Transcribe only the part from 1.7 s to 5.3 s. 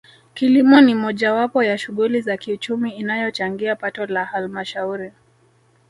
shughuli za kiuchumi inayochangia pato la Halmashauri